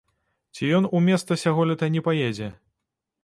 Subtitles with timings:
[0.55, 2.47] Ці ён у места сяголета не паедзе?